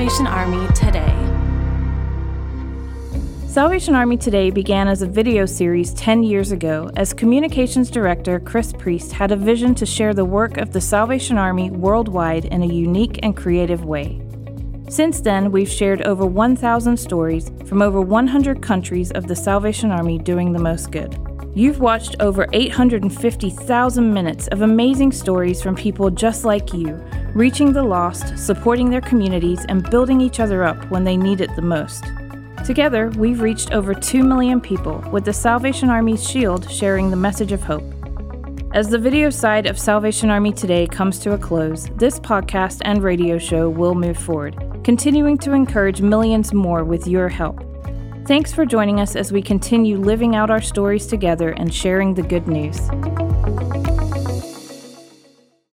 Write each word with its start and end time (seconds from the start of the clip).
Salvation 0.00 0.26
Army 0.26 0.66
Today. 0.68 1.14
Salvation 3.46 3.94
Army 3.94 4.16
Today 4.16 4.48
began 4.48 4.88
as 4.88 5.02
a 5.02 5.06
video 5.06 5.44
series 5.44 5.92
10 5.92 6.22
years 6.22 6.52
ago 6.52 6.90
as 6.96 7.12
communications 7.12 7.90
director 7.90 8.40
Chris 8.40 8.72
Priest 8.72 9.12
had 9.12 9.30
a 9.30 9.36
vision 9.36 9.74
to 9.74 9.84
share 9.84 10.14
the 10.14 10.24
work 10.24 10.56
of 10.56 10.72
the 10.72 10.80
Salvation 10.80 11.36
Army 11.36 11.70
worldwide 11.70 12.46
in 12.46 12.62
a 12.62 12.66
unique 12.66 13.20
and 13.22 13.36
creative 13.36 13.84
way. 13.84 14.22
Since 14.88 15.20
then, 15.20 15.52
we've 15.52 15.68
shared 15.68 16.00
over 16.06 16.24
1,000 16.24 16.96
stories 16.96 17.50
from 17.66 17.82
over 17.82 18.00
100 18.00 18.62
countries 18.62 19.10
of 19.10 19.28
the 19.28 19.36
Salvation 19.36 19.90
Army 19.90 20.16
doing 20.16 20.54
the 20.54 20.58
most 20.58 20.90
good. 20.90 21.29
You've 21.52 21.80
watched 21.80 22.14
over 22.20 22.46
850,000 22.52 24.14
minutes 24.14 24.46
of 24.48 24.62
amazing 24.62 25.10
stories 25.10 25.60
from 25.60 25.74
people 25.74 26.08
just 26.08 26.44
like 26.44 26.72
you, 26.72 26.94
reaching 27.34 27.72
the 27.72 27.82
lost, 27.82 28.38
supporting 28.38 28.88
their 28.88 29.00
communities, 29.00 29.64
and 29.68 29.88
building 29.90 30.20
each 30.20 30.38
other 30.38 30.62
up 30.62 30.88
when 30.92 31.02
they 31.02 31.16
need 31.16 31.40
it 31.40 31.50
the 31.56 31.62
most. 31.62 32.04
Together, 32.64 33.08
we've 33.16 33.40
reached 33.40 33.72
over 33.72 33.94
2 33.94 34.22
million 34.22 34.60
people, 34.60 35.04
with 35.10 35.24
the 35.24 35.32
Salvation 35.32 35.90
Army's 35.90 36.28
shield 36.28 36.70
sharing 36.70 37.10
the 37.10 37.16
message 37.16 37.50
of 37.50 37.64
hope. 37.64 37.82
As 38.72 38.88
the 38.88 38.98
video 38.98 39.28
side 39.28 39.66
of 39.66 39.76
Salvation 39.76 40.30
Army 40.30 40.52
Today 40.52 40.86
comes 40.86 41.18
to 41.18 41.32
a 41.32 41.38
close, 41.38 41.88
this 41.96 42.20
podcast 42.20 42.80
and 42.84 43.02
radio 43.02 43.38
show 43.38 43.68
will 43.68 43.96
move 43.96 44.16
forward, 44.16 44.56
continuing 44.84 45.36
to 45.38 45.52
encourage 45.52 46.00
millions 46.00 46.54
more 46.54 46.84
with 46.84 47.08
your 47.08 47.28
help. 47.28 47.69
Thanks 48.30 48.52
for 48.52 48.64
joining 48.64 49.00
us 49.00 49.16
as 49.16 49.32
we 49.32 49.42
continue 49.42 49.98
living 49.98 50.36
out 50.36 50.50
our 50.50 50.60
stories 50.60 51.04
together 51.08 51.50
and 51.50 51.74
sharing 51.74 52.14
the 52.14 52.22
good 52.22 52.46
news. 52.46 52.78